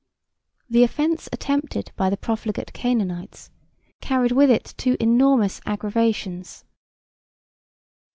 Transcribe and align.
The 0.67 0.83
offence 0.83 1.29
attempted 1.31 1.91
by 1.95 2.09
the 2.09 2.17
profligate 2.17 2.73
Canaanites 2.73 3.51
carried 4.01 4.31
with 4.31 4.49
it 4.49 4.73
two 4.75 4.97
enormous 4.99 5.61
aggravations: 5.67 6.63
1. 6.65 6.69